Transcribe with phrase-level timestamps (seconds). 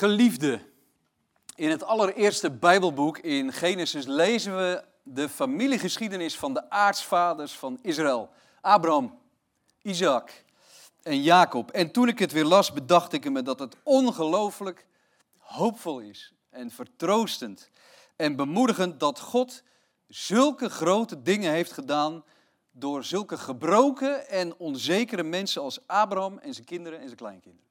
[0.00, 0.60] Geliefde,
[1.54, 8.30] in het allereerste Bijbelboek in Genesis lezen we de familiegeschiedenis van de aartsvaders van Israël.
[8.60, 9.18] Abraham,
[9.82, 10.44] Isaac
[11.02, 11.70] en Jacob.
[11.70, 14.86] En toen ik het weer las, bedacht ik me dat het ongelooflijk
[15.38, 17.70] hoopvol is en vertroostend
[18.16, 19.62] en bemoedigend dat God
[20.06, 22.24] zulke grote dingen heeft gedaan
[22.70, 27.69] door zulke gebroken en onzekere mensen als Abraham en zijn kinderen en zijn kleinkinderen.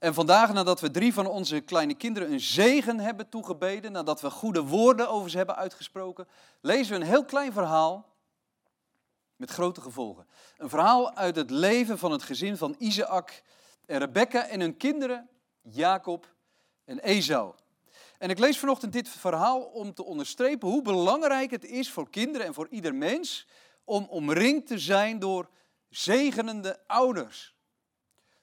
[0.00, 4.30] En vandaag, nadat we drie van onze kleine kinderen een zegen hebben toegebeden, nadat we
[4.30, 6.28] goede woorden over ze hebben uitgesproken,
[6.60, 8.08] lezen we een heel klein verhaal
[9.36, 10.26] met grote gevolgen.
[10.56, 13.42] Een verhaal uit het leven van het gezin van Isaac
[13.86, 15.28] en Rebecca en hun kinderen
[15.62, 16.34] Jacob
[16.84, 17.54] en Esau.
[18.18, 22.46] En ik lees vanochtend dit verhaal om te onderstrepen hoe belangrijk het is voor kinderen
[22.46, 23.46] en voor ieder mens
[23.84, 25.48] om omringd te zijn door
[25.88, 27.54] zegenende ouders.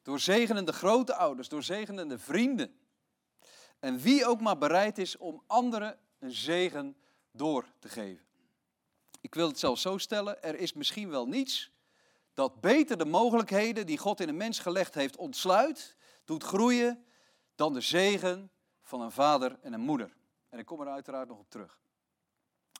[0.07, 2.79] Door zegenende grote ouders, door zegenende vrienden.
[3.79, 6.97] En wie ook maar bereid is om anderen een zegen
[7.31, 8.25] door te geven.
[9.21, 11.71] Ik wil het zelfs zo stellen, er is misschien wel niets
[12.33, 17.05] dat beter de mogelijkheden die God in een mens gelegd heeft ontsluit, doet groeien,
[17.55, 20.15] dan de zegen van een vader en een moeder.
[20.49, 21.79] En ik kom er uiteraard nog op terug.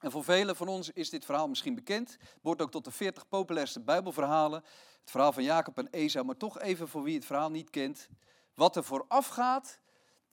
[0.02, 2.12] En voor velen van ons is dit verhaal misschien bekend.
[2.12, 4.64] Het wordt ook tot de 40 populairste Bijbelverhalen.
[5.02, 8.08] Het verhaal van Jacob en Esau, maar toch even voor wie het verhaal niet kent.
[8.54, 9.80] Wat er vooraf gaat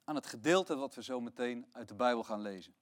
[0.04, 2.74] aan het gedeelte wat we zo meteen uit de Bijbel gaan lezen.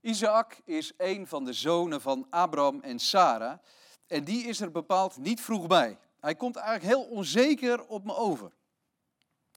[0.00, 3.58] Isaac is een van de zonen van Abraham en Sarah.
[4.06, 5.98] En die is er bepaald niet vroeg bij.
[6.20, 8.52] Hij komt eigenlijk heel onzeker op me over.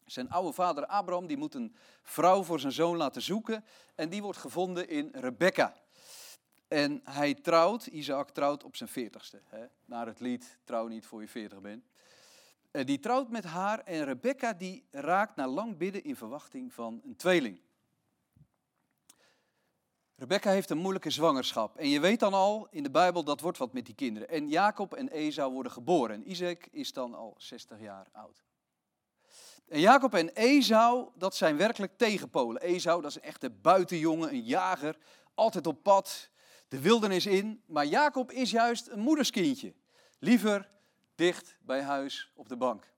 [0.06, 3.66] Zijn oude vader Abraham die moet een vrouw voor zijn zoon laten zoeken.
[3.96, 5.74] En die wordt gevonden in Rebecca.
[6.68, 9.42] En hij trouwt, Isaac trouwt op zijn veertigste.
[9.86, 11.86] Naar het lied, trouw niet voor je veertig bent.
[12.72, 17.02] En die trouwt met haar en Rebecca die raakt na lang bidden in verwachting van
[17.04, 17.60] een tweeling.
[20.16, 21.78] Rebecca heeft een moeilijke zwangerschap.
[21.78, 24.30] En je weet dan al in de Bijbel, dat wordt wat met die kinderen.
[24.30, 26.16] En Jacob en Esau worden geboren.
[26.16, 28.45] En Isaac is dan al 60 jaar oud.
[29.68, 32.62] En Jacob en Esau, dat zijn werkelijk tegenpolen.
[32.62, 34.98] Esau, dat is een echte buitenjongen, een jager,
[35.34, 36.30] altijd op pad,
[36.68, 37.62] de wildernis in.
[37.66, 39.74] Maar Jacob is juist een moederskindje.
[40.20, 40.70] Liever
[41.16, 42.94] dicht bij huis op de bank.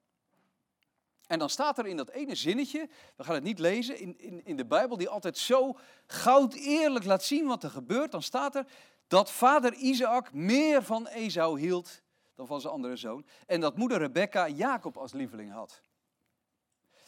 [1.28, 4.46] En dan staat er in dat ene zinnetje, we gaan het niet lezen, in, in,
[4.46, 8.12] in de Bijbel, die altijd zo goud eerlijk laat zien wat er gebeurt.
[8.12, 8.66] Dan staat er
[9.08, 12.02] dat vader Isaac meer van Esau hield
[12.36, 13.26] dan van zijn andere zoon.
[13.46, 15.82] En dat moeder Rebecca Jacob als lieveling had.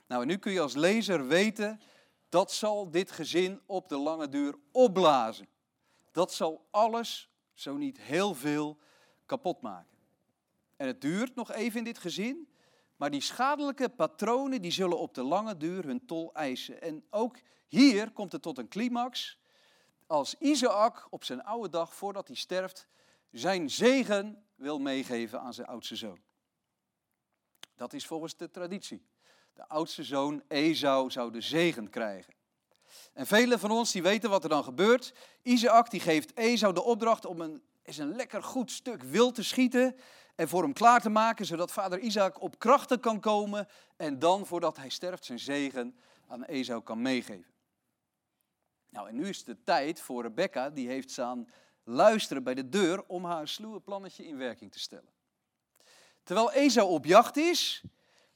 [0.09, 1.81] Nou, en nu kun je als lezer weten,
[2.30, 5.47] dat zal dit gezin op de lange duur opblazen.
[6.12, 8.78] Dat zal alles, zo niet heel veel,
[9.25, 9.97] kapot maken.
[10.75, 12.50] En het duurt nog even in dit gezin,
[12.96, 16.81] maar die schadelijke patronen die zullen op de lange duur hun tol eisen.
[16.81, 17.38] En ook
[17.68, 19.40] hier komt het tot een climax
[20.08, 22.88] als Isaac op zijn oude dag, voordat hij sterft,
[23.31, 26.20] zijn zegen wil meegeven aan zijn oudste zoon.
[27.76, 29.08] Dat is volgens de traditie.
[29.59, 32.34] De oudste zoon Esau zou de zegen krijgen.
[33.14, 35.14] En velen van ons die weten wat er dan gebeurt.
[35.42, 39.96] Isaac die geeft Esau de opdracht om een, een lekker goed stuk wild te schieten
[40.36, 44.46] en voor hem klaar te maken, zodat vader Isaac op krachten kan komen en dan,
[44.46, 45.97] voordat hij sterft, zijn zegen
[46.28, 47.53] aan Esau kan meegeven.
[48.90, 51.50] Nou, en nu is de tijd voor Rebecca, die heeft staan
[51.84, 55.14] luisteren bij de deur om haar sluwe plannetje in werking te stellen.
[56.24, 57.84] Terwijl Esau op jacht is,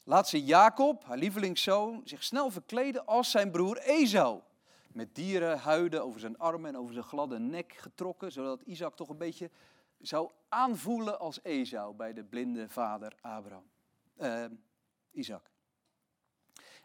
[0.03, 4.40] laat ze Jacob, haar lievelingszoon, zich snel verkleden als zijn broer Esau.
[4.88, 9.18] Met dierenhuiden over zijn armen en over zijn gladde nek getrokken, zodat Isaac toch een
[9.18, 9.50] beetje
[10.00, 13.63] zou aanvoelen als Esau bij de blinde vader Abraham,
[14.18, 14.46] uh,
[15.12, 15.52] Isaac.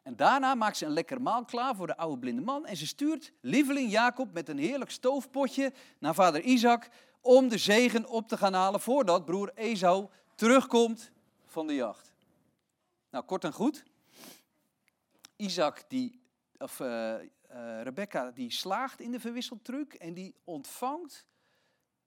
[0.02, 2.86] En daarna maakt ze een lekker maal klaar voor de oude blinde man en ze
[2.86, 6.88] stuurt lieveling Jacob met een heerlijk stoofpotje naar vader Isaac
[7.20, 11.10] om de zegen op te gaan halen voordat broer Esau terugkomt
[11.46, 12.07] van de jacht.
[13.10, 13.84] Nou, kort en goed.
[15.37, 16.20] Isaac, die,
[16.58, 21.26] of uh, uh, Rebecca, die slaagt in de verwisseltruc en die ontvangt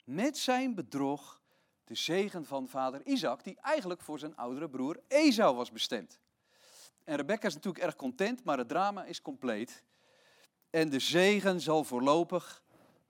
[0.03, 1.41] met zijn bedrog
[1.83, 6.19] de zegen van vader Isaac, die eigenlijk voor zijn oudere broer Esau was bestemd.
[7.03, 9.83] En Rebecca is natuurlijk erg content, maar het drama is compleet.
[10.69, 12.63] En de zegen zal voorlopig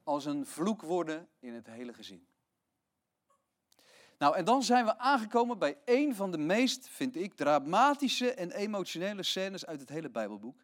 [0.04, 2.28] als een vloek worden in het hele gezin.
[4.22, 8.52] Nou, en dan zijn we aangekomen bij een van de meest, vind ik, dramatische en
[8.52, 10.64] emotionele scènes uit het hele Bijbelboek.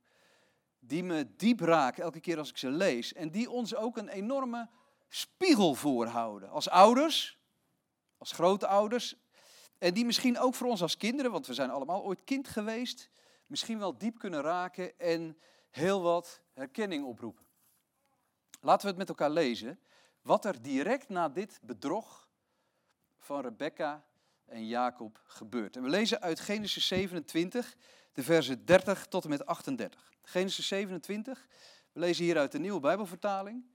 [0.79, 3.13] Die me diep raken elke keer als ik ze lees.
[3.13, 4.69] En die ons ook een enorme
[5.09, 6.49] spiegel voorhouden.
[6.49, 7.39] Als ouders,
[8.17, 9.15] als grootouders
[9.77, 13.09] En die misschien ook voor ons als kinderen, want we zijn allemaal ooit kind geweest,
[13.45, 15.37] misschien wel diep kunnen raken en
[15.69, 17.45] heel wat herkenning oproepen.
[18.61, 19.79] Laten we het met elkaar lezen.
[20.21, 22.26] Wat er direct na dit bedrog
[23.27, 24.05] van Rebecca
[24.45, 25.75] en Jacob gebeurt.
[25.75, 27.75] En we lezen uit Genesis 27,
[28.13, 30.11] de versen 30 tot en met 38.
[30.21, 31.47] Genesis 27,
[31.91, 33.65] we lezen hier uit de nieuwe Bijbelvertaling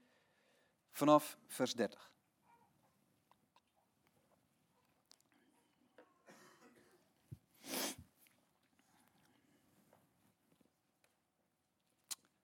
[0.91, 2.11] vanaf vers 30.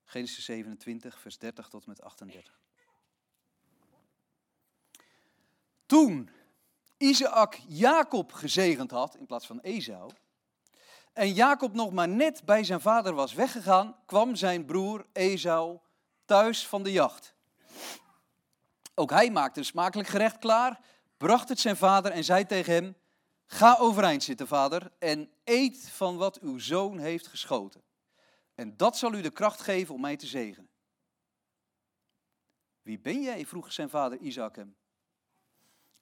[0.04, 2.60] Genesis 27, vers 30 tot en met 38.
[5.86, 6.30] Toen
[7.00, 10.12] Isaac Jacob gezegend had in plaats van Esau,
[11.14, 15.80] en Jacob nog maar net bij zijn vader was weggegaan, kwam zijn broer Esau
[16.26, 17.36] thuis van de jacht.
[18.96, 20.80] Ook hij maakte een smakelijk gerecht klaar,
[21.18, 22.96] bracht het zijn vader en zei tegen hem:
[23.46, 27.84] Ga overeind zitten, vader, en eet van wat uw zoon heeft geschoten.
[28.56, 30.70] En dat zal u de kracht geven om mij te zegenen.
[32.82, 33.46] Wie ben jij?
[33.46, 34.76] vroeg zijn vader Isaac hem.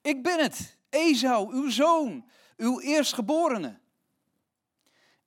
[0.00, 3.78] Ik ben het, Esau, uw zoon, uw eerstgeborene.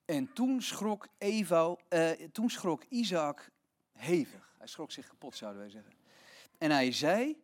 [0.04, 3.50] En toen schrok, Eva, uh, toen schrok Isaac
[3.92, 4.54] hevig.
[4.58, 5.92] Hij schrok zich kapot, zouden wij zeggen.
[6.58, 7.42] En hij zei,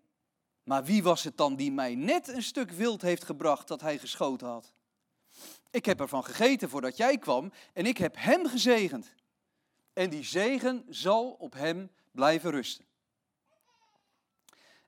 [0.62, 3.98] maar wie was het dan die mij net een stuk wild heeft gebracht dat hij
[3.98, 4.72] geschoten had?
[5.70, 9.14] Ik heb ervan gegeten voordat jij kwam en ik heb hem gezegend.
[9.92, 12.84] En die zegen zal op hem blijven rusten.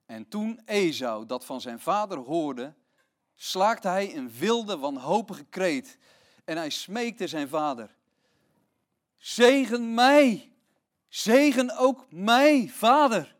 [0.05, 2.73] En toen Esau dat van zijn vader hoorde,
[3.35, 5.97] slaakte hij een wilde, wanhopige kreet.
[6.43, 7.95] En hij smeekte zijn vader:
[9.17, 10.51] Zegen mij,
[11.07, 13.35] zegen ook mij, vader.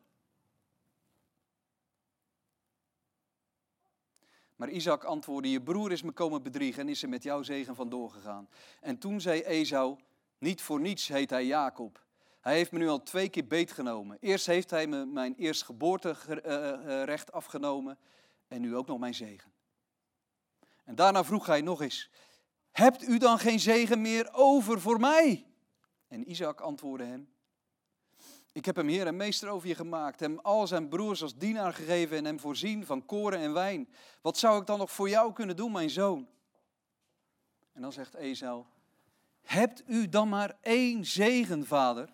[4.55, 7.75] Maar Isaac antwoordde: Je broer is me komen bedriegen en is er met jouw zegen
[7.75, 8.49] vandoor gegaan.
[8.79, 9.97] En toen zei Esau:
[10.37, 12.03] Niet voor niets heet hij Jacob.
[12.41, 14.17] Hij heeft me nu al twee keer beetgenomen.
[14.19, 17.97] Eerst heeft hij me mijn eerstgeboorterecht afgenomen
[18.47, 19.51] en nu ook nog mijn zegen.
[20.91, 22.09] En daarna vroeg hij nog eens:
[22.71, 25.45] Hebt u dan geen zegen meer over voor mij?
[26.07, 27.33] En Isaac antwoordde hem:
[28.51, 31.73] Ik heb hem heer en meester over je gemaakt, hem al zijn broers als dienaar
[31.73, 33.89] gegeven en hem voorzien van koren en wijn.
[34.21, 36.27] Wat zou ik dan nog voor jou kunnen doen, mijn zoon?
[37.73, 38.65] En dan zegt Esau:
[39.41, 42.09] Hebt u dan maar één zegen, vader?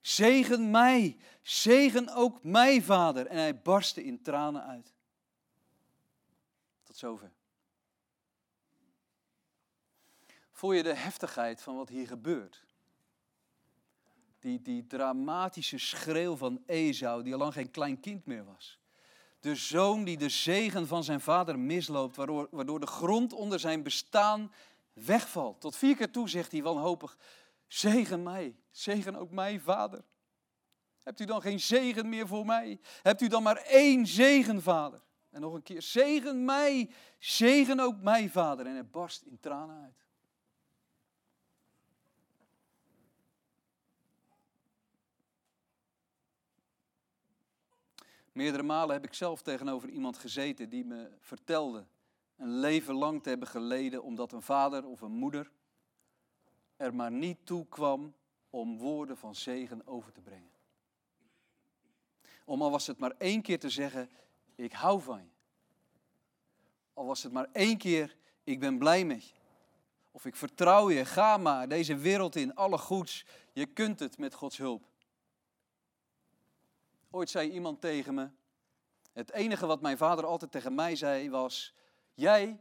[0.00, 3.26] Zegen mij, zegen ook mij, vader.
[3.26, 4.95] En hij barstte in tranen uit.
[6.96, 7.32] Zover.
[10.50, 12.64] Voel je de heftigheid van wat hier gebeurt?
[14.38, 18.78] Die, die dramatische schreeuw van Esau, die al lang geen klein kind meer was.
[19.40, 23.82] De zoon die de zegen van zijn vader misloopt, waardoor, waardoor de grond onder zijn
[23.82, 24.52] bestaan
[24.92, 25.60] wegvalt.
[25.60, 27.18] Tot vier keer toe zegt hij wanhopig,
[27.66, 30.04] zegen mij, zegen ook mij, vader.
[31.02, 32.80] Hebt u dan geen zegen meer voor mij?
[33.02, 35.04] Hebt u dan maar één zegen, vader?
[35.36, 38.66] En nog een keer, zegen mij, zegen ook mij, vader.
[38.66, 40.04] En hij barst in tranen uit.
[48.32, 51.86] Meerdere malen heb ik zelf tegenover iemand gezeten die me vertelde
[52.36, 55.50] een leven lang te hebben geleden omdat een vader of een moeder
[56.76, 58.14] er maar niet toe kwam
[58.50, 60.50] om woorden van zegen over te brengen.
[62.44, 64.10] Om al was het maar één keer te zeggen,
[64.56, 65.30] ik hou van je.
[66.94, 69.34] Al was het maar één keer, ik ben blij met je.
[70.10, 73.24] Of ik vertrouw je, ga maar deze wereld in, alle goeds.
[73.52, 74.84] Je kunt het met Gods hulp.
[77.10, 78.30] Ooit zei iemand tegen me,
[79.12, 81.74] het enige wat mijn vader altijd tegen mij zei was,
[82.14, 82.60] jij,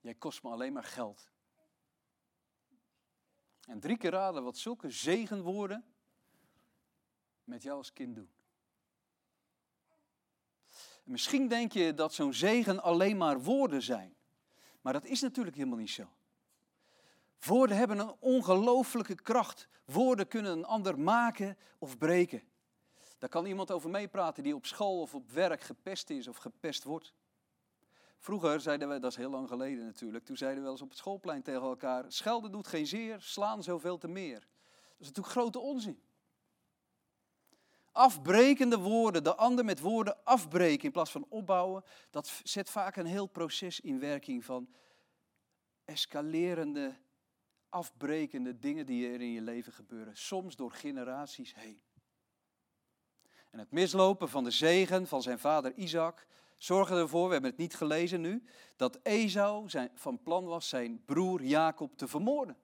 [0.00, 1.30] jij kost me alleen maar geld.
[3.66, 5.84] En drie keer raden wat zulke zegenwoorden
[7.44, 8.30] met jou als kind doen.
[11.02, 14.14] Misschien denk je dat zo'n zegen alleen maar woorden zijn.
[14.80, 16.08] Maar dat is natuurlijk helemaal niet zo.
[17.40, 19.68] Woorden hebben een ongelooflijke kracht.
[19.84, 22.42] Woorden kunnen een ander maken of breken.
[23.18, 26.84] Daar kan iemand over meepraten die op school of op werk gepest is of gepest
[26.84, 27.12] wordt.
[28.18, 30.88] Vroeger zeiden we, dat is heel lang geleden natuurlijk, toen zeiden we wel eens op
[30.88, 34.38] het schoolplein tegen elkaar: schelden doet geen zeer, slaan zoveel te meer.
[34.38, 36.02] Dat is natuurlijk grote onzin.
[37.92, 43.06] Afbrekende woorden, de ander met woorden afbreken in plaats van opbouwen, dat zet vaak een
[43.06, 44.68] heel proces in werking van
[45.84, 46.94] escalerende,
[47.68, 51.82] afbrekende dingen die er in je leven gebeuren, soms door generaties heen.
[53.50, 57.60] En het mislopen van de zegen van zijn vader Isaac zorgde ervoor, we hebben het
[57.60, 58.44] niet gelezen nu,
[58.76, 62.56] dat Esau zijn, van plan was zijn broer Jacob te vermoorden.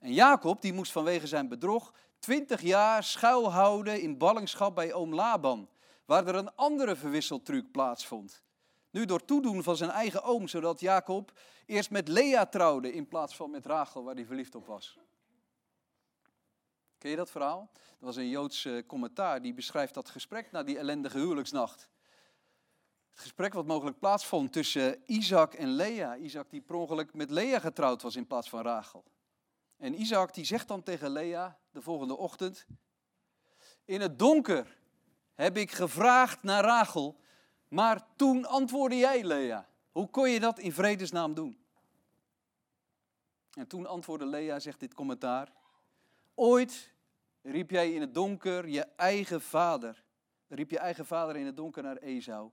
[0.00, 5.68] En Jacob die moest vanwege zijn bedrog twintig jaar schuilhouden in ballingschap bij oom Laban,
[6.04, 8.42] waar er een andere verwisseltruc plaatsvond.
[8.90, 11.32] Nu door toedoen van zijn eigen oom, zodat Jacob
[11.66, 14.98] eerst met Lea trouwde in plaats van met Rachel, waar hij verliefd op was.
[16.98, 17.70] Ken je dat verhaal?
[17.74, 21.88] Er was een Joods eh, commentaar die beschrijft dat gesprek na die ellendige huwelijksnacht.
[23.10, 26.16] Het gesprek wat mogelijk plaatsvond tussen Isaac en Lea.
[26.16, 29.04] Isaac die per ongeluk met Lea getrouwd was in plaats van Rachel.
[29.80, 32.66] En Isaac die zegt dan tegen Lea de volgende ochtend:
[33.84, 34.78] In het donker
[35.34, 37.20] heb ik gevraagd naar Rachel,
[37.68, 39.68] maar toen antwoordde jij, Lea.
[39.92, 41.64] Hoe kon je dat in vredesnaam doen?
[43.52, 45.52] En toen antwoordde Lea, zegt dit commentaar:
[46.34, 46.94] Ooit
[47.42, 50.04] riep jij in het donker je eigen vader.
[50.48, 52.50] Riep je eigen vader in het donker naar Esau.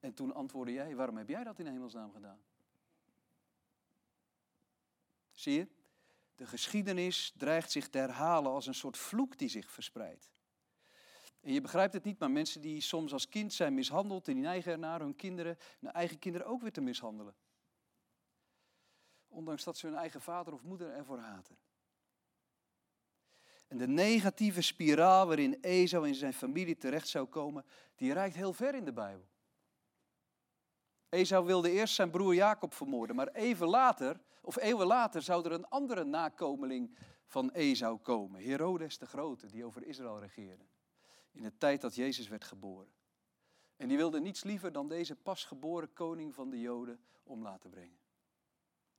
[0.00, 2.40] En toen antwoordde jij: Waarom heb jij dat in hemelsnaam gedaan?
[5.32, 5.78] Zie je?
[6.40, 10.30] De geschiedenis dreigt zich te herhalen als een soort vloek die zich verspreidt.
[11.40, 14.42] En je begrijpt het niet, maar mensen die soms als kind zijn mishandeld en die
[14.42, 17.34] neigen ernaar hun kinderen, hun eigen kinderen ook weer te mishandelen.
[19.28, 21.58] Ondanks dat ze hun eigen vader of moeder ervoor haten.
[23.68, 27.64] En de negatieve spiraal waarin Esau en zijn familie terecht zou komen,
[27.96, 29.28] die reikt heel ver in de Bijbel.
[31.10, 35.52] Esau wilde eerst zijn broer Jacob vermoorden, maar even later, of eeuwen later, zou er
[35.52, 38.42] een andere nakomeling van Esau komen.
[38.42, 40.64] Herodes de Grote, die over Israël regeerde.
[41.32, 42.92] In de tijd dat Jezus werd geboren.
[43.76, 47.98] En die wilde niets liever dan deze pasgeboren koning van de Joden om laten brengen.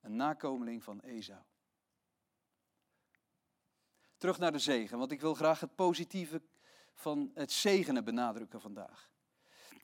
[0.01, 1.41] Een nakomeling van Esau.
[4.17, 6.41] Terug naar de zegen, want ik wil graag het positieve
[6.93, 9.10] van het zegenen benadrukken vandaag.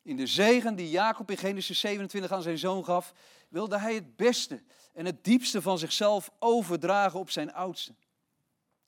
[0.08, 3.14] In de zegen die Jacob in Genesis 27 aan zijn zoon gaf,
[3.50, 7.96] wilde hij het beste en het diepste van zichzelf overdragen op zijn oudste.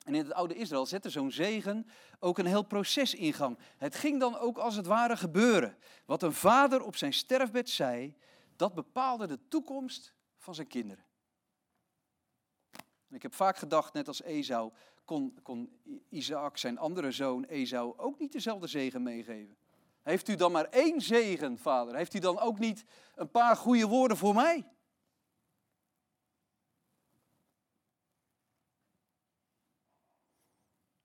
[0.04, 1.86] En in het oude Israël zette zo'n zegen
[2.18, 3.58] ook een heel proces in gang.
[3.76, 5.76] Het ging dan ook als het ware gebeuren.
[6.04, 8.16] Wat een vader op zijn sterfbed zei,
[8.56, 11.04] dat bepaalde de toekomst van zijn kinderen.
[13.08, 14.72] En ik heb vaak gedacht, net als Esau,
[15.04, 19.56] kon, kon Isaac zijn andere zoon Esau ook niet dezelfde zegen meegeven.
[20.02, 21.96] Heeft u dan maar één zegen, vader?
[21.96, 24.66] Heeft u dan ook niet een paar goede woorden voor mij?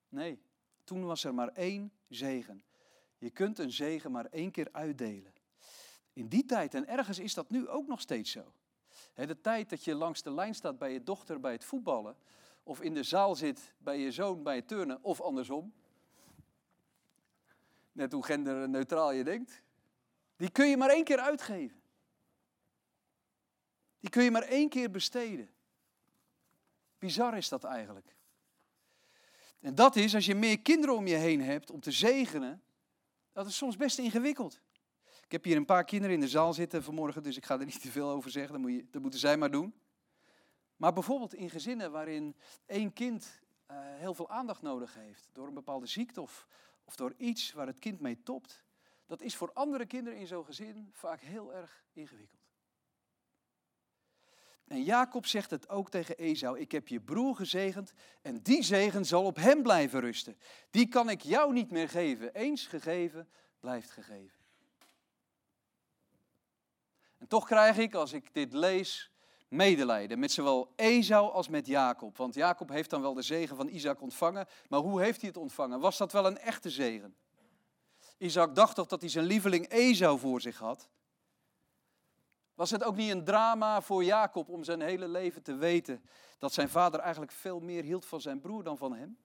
[0.10, 0.42] Nee,
[0.84, 2.64] toen was er maar één zegen.
[3.18, 5.34] Je kunt een zegen maar één keer uitdelen.
[6.14, 8.54] In die tijd, en ergens is dat nu ook nog steeds zo.
[9.14, 12.18] De tijd dat je langs de lijn staat bij je dochter bij het voetballen,
[12.64, 15.74] of in de zaal zit bij je zoon bij het turnen, of andersom.
[17.96, 19.62] Net hoe genderneutraal je denkt.
[20.36, 21.82] Die kun je maar één keer uitgeven.
[24.00, 25.50] Die kun je maar één keer besteden.
[26.98, 28.16] Bizar is dat eigenlijk.
[29.60, 32.64] En dat is, als je meer kinderen om je heen hebt om te zegenen,
[33.32, 34.62] dat is soms best ingewikkeld.
[35.24, 37.66] Ik heb hier een paar kinderen in de zaal zitten vanmorgen, dus ik ga er
[37.66, 39.74] niet te veel over zeggen, dat, moet je, dat moeten zij maar doen.
[40.76, 42.36] Maar bijvoorbeeld in gezinnen waarin
[42.66, 46.48] één kind uh, heel veel aandacht nodig heeft, door een bepaalde ziekte of,
[46.86, 48.64] of door iets waar het kind mee topt,
[49.06, 52.44] dat is voor andere kinderen in zo'n gezin vaak heel erg ingewikkeld.
[54.68, 59.06] En Jacob zegt het ook tegen Esau: Ik heb je broer gezegend en die zegen
[59.06, 60.38] zal op hem blijven rusten.
[60.70, 62.34] Die kan ik jou niet meer geven.
[62.34, 64.44] Eens gegeven, blijft gegeven.
[67.18, 69.12] En toch krijg ik, als ik dit lees,
[69.56, 72.18] medelijden met zowel Esau als met Jacob.
[72.18, 75.38] Want Jacob heeft dan wel de zegen van Isaac ontvangen, maar hoe heeft hij het
[75.38, 75.80] ontvangen?
[75.80, 77.16] Was dat wel een echte zegen?
[78.18, 80.90] Isaac dacht toch dat hij zijn lieveling Esau voor zich had?
[82.54, 86.04] Was het ook niet een drama voor Jacob om zijn hele leven te weten
[86.38, 89.18] dat zijn vader eigenlijk veel meer hield van zijn broer dan van hem?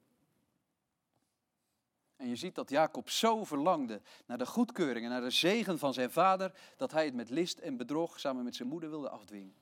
[2.17, 5.95] En je ziet dat Jacob zo verlangde naar de goedkeuring en naar de zegen van
[5.95, 9.55] zijn vader, dat hij het met list en bedrog samen met zijn moeder wilde afdwingen.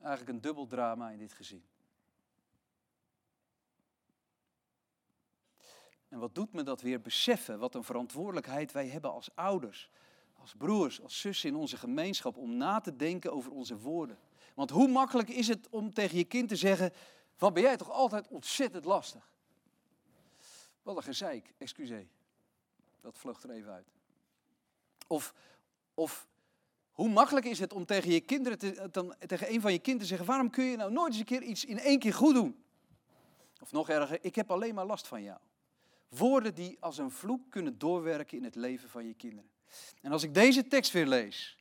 [0.00, 1.64] Eigenlijk een dubbel drama in dit gezin.
[6.08, 9.90] En wat doet me dat weer beseffen, wat een verantwoordelijkheid wij hebben als ouders,
[10.34, 14.18] als broers, als zussen in onze gemeenschap, om na te denken over onze woorden.
[14.54, 16.92] Want hoe makkelijk is het om tegen je kind te zeggen,
[17.38, 19.30] wat ben jij toch altijd ontzettend lastig.
[20.82, 22.08] Wat een gezeik, excuseer.
[23.00, 23.92] Dat vlucht er even uit.
[25.06, 25.34] Of,
[25.94, 26.26] of
[26.96, 30.00] hoe makkelijk is het om tegen, je kinderen te, dan, tegen een van je kinderen
[30.00, 32.34] te zeggen: waarom kun je nou nooit eens een keer iets in één keer goed
[32.34, 32.64] doen?
[33.60, 35.38] Of nog erger, ik heb alleen maar last van jou.
[36.08, 39.50] Woorden die als een vloek kunnen doorwerken in het leven van je kinderen.
[40.00, 41.58] En als ik deze tekst weer lees,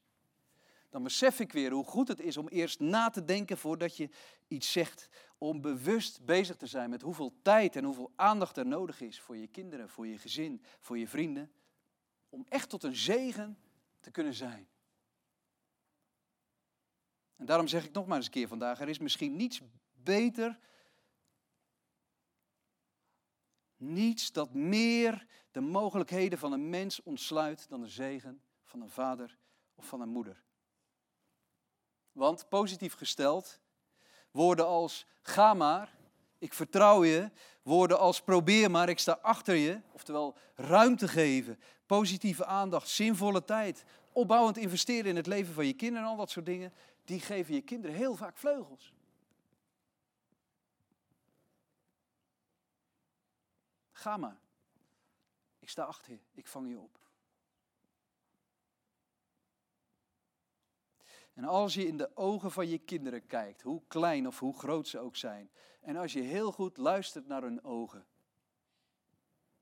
[0.89, 4.09] dan besef ik weer hoe goed het is om eerst na te denken voordat je
[4.47, 5.09] iets zegt.
[5.37, 9.37] Om bewust bezig te zijn met hoeveel tijd en hoeveel aandacht er nodig is voor
[9.37, 11.51] je kinderen, voor je gezin, voor je vrienden.
[12.29, 13.57] Om echt tot een zegen
[13.99, 14.67] te kunnen zijn.
[17.35, 19.61] En daarom zeg ik nog maar eens een keer vandaag, er is misschien niets
[19.93, 20.59] beter,
[23.77, 29.37] niets dat meer de mogelijkheden van een mens ontsluit dan de zegen van een vader
[29.75, 30.43] of van een moeder.
[32.11, 33.59] Want positief gesteld,
[34.31, 35.95] woorden als ga maar,
[36.37, 42.45] ik vertrouw je, woorden als probeer maar, ik sta achter je, oftewel ruimte geven, positieve
[42.45, 46.45] aandacht, zinvolle tijd, opbouwend investeren in het leven van je kinderen en al dat soort
[46.45, 46.73] dingen,
[47.05, 48.93] die geven je kinderen heel vaak vleugels.
[53.91, 54.39] Ga maar.
[55.59, 57.00] Ik sta achter je, ik vang je op.
[61.33, 64.88] En als je in de ogen van je kinderen kijkt, hoe klein of hoe groot
[64.88, 68.07] ze ook zijn, en als je heel goed luistert naar hun ogen,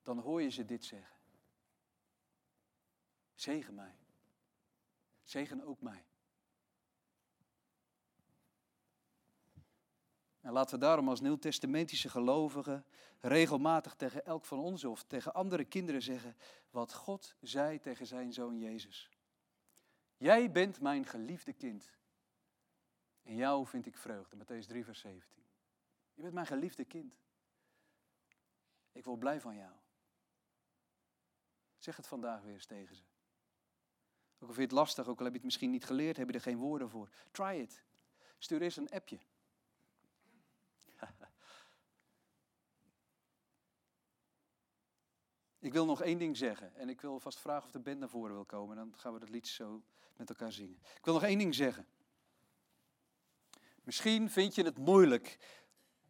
[0.01, 1.15] dan hoor je ze dit zeggen.
[3.33, 3.97] Zegen mij.
[5.23, 6.05] Zegen ook mij.
[10.43, 12.85] En laten we daarom als nieuwtestamentische gelovigen
[13.19, 16.35] regelmatig tegen elk van ons of tegen andere kinderen zeggen
[16.69, 19.09] wat God zei tegen zijn zoon Jezus.
[20.17, 21.91] Jij bent mijn geliefde kind.
[23.21, 24.37] In jou vind ik vreugde.
[24.37, 25.43] Matthäus 3, vers 17.
[26.13, 27.19] Je bent mijn geliefde kind.
[28.91, 29.73] Ik word blij van jou.
[31.77, 33.03] Zeg het vandaag weer eens tegen ze.
[34.39, 36.27] Ook al vind je het lastig, ook al heb je het misschien niet geleerd, heb
[36.27, 37.09] je er geen woorden voor.
[37.31, 37.83] Try it.
[38.37, 39.19] Stuur eens een appje.
[45.63, 46.75] Ik wil nog één ding zeggen.
[46.75, 48.75] En ik wil vast vragen of de band naar voren wil komen.
[48.75, 49.81] Dan gaan we dat liedje zo
[50.15, 50.77] met elkaar zingen.
[50.97, 51.85] Ik wil nog één ding zeggen.
[53.83, 55.37] Misschien vind je het moeilijk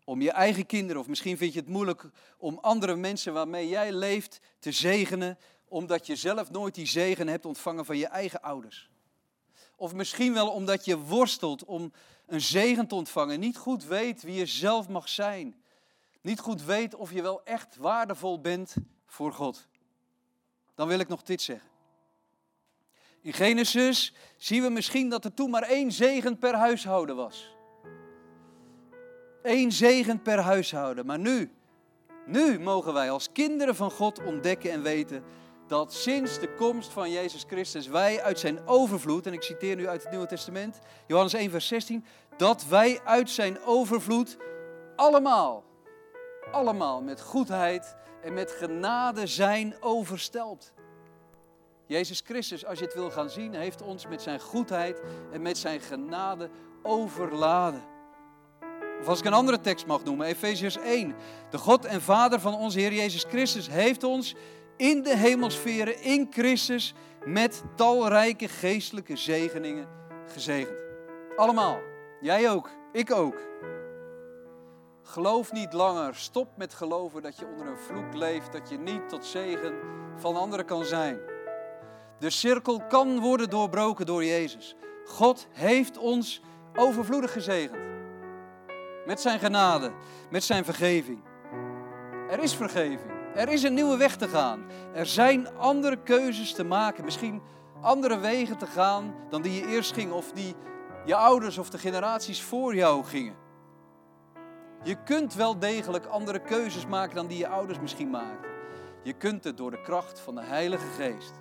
[0.04, 3.92] om je eigen kinderen, of misschien vind je het moeilijk om andere mensen waarmee jij
[3.92, 5.38] leeft te zegenen,
[5.68, 8.90] omdat je zelf nooit die zegen hebt ontvangen van je eigen ouders.
[9.76, 11.94] Of misschien wel omdat je worstelt om
[12.26, 15.64] een zegen te ontvangen, niet goed weet wie je zelf mag zijn.
[16.22, 18.76] Niet goed weet of je wel echt waardevol bent
[19.14, 19.68] voor God.
[20.76, 21.70] Dan wil ik nog dit zeggen.
[23.22, 27.56] In Genesis zien we misschien dat er toen maar één zegen per huishouden was.
[29.42, 31.06] Eén zegen per huishouden.
[31.06, 31.52] Maar nu,
[32.26, 35.24] nu mogen wij als kinderen van God ontdekken en weten
[35.68, 39.88] dat sinds de komst van Jezus Christus wij uit zijn overvloed, en ik citeer nu
[39.88, 42.06] uit het Nieuwe Testament, Johannes 1, vers 16,
[42.38, 44.38] dat wij uit zijn overvloed
[44.96, 45.64] allemaal,
[46.52, 50.74] allemaal met goedheid en met genade zijn oversteld.
[51.86, 55.58] Jezus Christus, als je het wil gaan zien, heeft ons met zijn goedheid en met
[55.58, 56.50] zijn genade
[56.84, 57.84] overladen.
[59.00, 61.16] Of als ik een andere tekst mag noemen, Efeziërs 1.
[61.50, 64.36] De God en Vader van onze Heer Jezus Christus heeft ons
[64.78, 66.94] in de hemelsferen, in Christus,
[67.26, 69.88] met talrijke geestelijke zegeningen
[70.28, 70.78] gezegend.
[71.36, 71.80] Allemaal.
[72.22, 72.70] Jij ook.
[72.92, 73.36] Ik ook.
[75.04, 76.16] Geloof niet langer.
[76.16, 79.74] Stop met geloven dat je onder een vloek leeft, dat je niet tot zegen
[80.16, 81.20] van anderen kan zijn.
[82.20, 84.76] De cirkel kan worden doorbroken door Jezus.
[85.06, 86.42] God heeft ons
[86.76, 87.82] overvloedig gezegend.
[89.06, 89.92] Met zijn genade,
[90.30, 91.24] met zijn vergeving.
[92.30, 93.12] Er is vergeving.
[93.36, 94.66] Er is een nieuwe weg te gaan.
[94.94, 97.04] Er zijn andere keuzes te maken.
[97.04, 97.42] Misschien
[97.82, 100.56] andere wegen te gaan dan die je eerst ging of die
[101.06, 103.43] je ouders of de generaties voor jou gingen.
[104.84, 108.52] Je kunt wel degelijk andere keuzes maken dan die je ouders misschien maakten.
[109.04, 111.34] Je kunt het door de kracht van de Heilige Geest.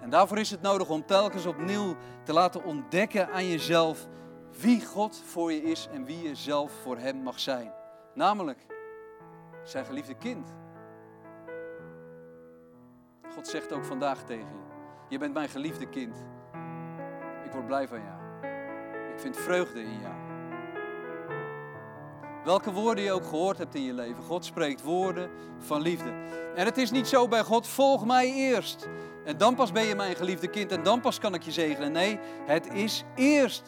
[0.00, 4.08] En daarvoor is het nodig om telkens opnieuw te laten ontdekken aan jezelf
[4.60, 7.72] wie God voor je is en wie je zelf voor Hem mag zijn.
[8.14, 8.66] Namelijk
[9.64, 10.54] zijn geliefde kind.
[13.34, 14.64] God zegt ook vandaag tegen je:
[15.08, 16.24] Je bent mijn geliefde kind.
[17.44, 18.44] Ik word blij van jou.
[19.12, 20.25] Ik vind vreugde in jou.
[22.46, 24.22] Welke woorden je ook gehoord hebt in je leven.
[24.22, 26.10] God spreekt woorden van liefde.
[26.54, 28.88] En het is niet zo bij God, volg mij eerst.
[29.24, 31.92] En dan pas ben je mijn geliefde kind en dan pas kan ik je zegenen.
[31.92, 33.62] Nee, het is eerst.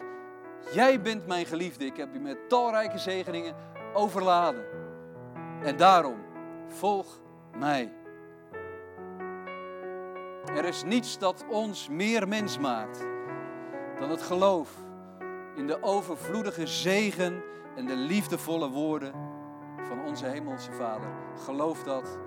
[0.72, 1.84] Jij bent mijn geliefde.
[1.84, 3.54] Ik heb je met talrijke zegeningen
[3.94, 4.64] overladen.
[5.62, 6.18] En daarom,
[6.68, 7.20] volg
[7.56, 7.92] mij.
[10.56, 13.06] Er is niets dat ons meer mens maakt
[13.98, 14.70] dan het geloof
[15.56, 17.42] in de overvloedige zegen
[17.78, 19.12] en de liefdevolle woorden
[19.82, 21.10] van onze Hemelse Vader.
[21.44, 22.18] Geloof dat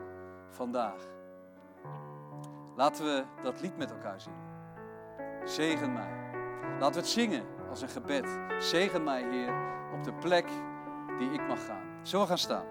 [0.50, 1.02] vandaag.
[2.76, 4.50] Laten we dat lied met elkaar zingen.
[5.46, 6.10] Zegen mij.
[6.80, 8.40] Laten we het zingen als een gebed.
[8.60, 9.54] Zegen mij, Heer,
[9.94, 10.48] op de plek
[11.18, 12.02] die ik mag gaan.
[12.02, 12.66] We gaan staan?